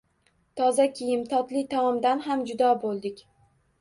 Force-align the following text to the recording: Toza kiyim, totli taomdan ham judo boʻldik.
Toza 0.61 0.87
kiyim, 0.95 1.21
totli 1.33 1.63
taomdan 1.75 2.25
ham 2.29 2.43
judo 2.53 2.71
boʻldik. 2.87 3.23